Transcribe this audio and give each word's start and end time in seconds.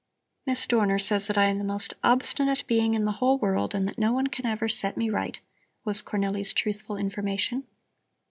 "Miss 0.47 0.65
Dorner 0.65 0.97
says 0.97 1.27
that 1.27 1.37
I 1.37 1.43
am 1.45 1.59
the 1.59 1.63
most 1.63 1.93
obstinate 2.03 2.65
being 2.65 2.95
in 2.95 3.05
the 3.05 3.11
whole 3.21 3.37
world, 3.37 3.75
and 3.75 3.87
that 3.87 3.99
no 3.99 4.13
one 4.13 4.25
can 4.25 4.47
ever 4.47 4.67
set 4.67 4.97
me 4.97 5.11
right," 5.11 5.39
was 5.85 6.01
Cornelli's 6.01 6.55
truthful 6.55 6.97
information. 6.97 7.67